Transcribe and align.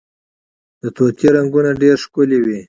د 0.81 0.83
طوطي 0.95 1.27
رنګونه 1.35 1.71
ډیر 1.81 1.95
ښکلي 2.03 2.39
وي 2.45 2.59